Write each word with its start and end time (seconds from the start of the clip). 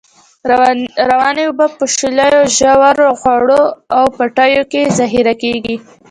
روانې 1.11 1.43
اوبه 1.49 1.65
په 1.71 1.75
په 1.77 1.85
شیلو، 1.95 2.31
ژورو، 2.57 3.09
خوړو 3.19 3.61
او 3.97 4.03
پټیو 4.17 4.63
کې 4.71 4.81
ذخیره 4.99 5.33
کړی. 5.41 5.75